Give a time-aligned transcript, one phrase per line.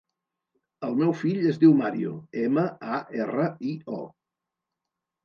[0.87, 2.13] El meu fill es diu Mario:
[2.45, 2.63] ema,
[2.95, 4.01] a, erra, i, o.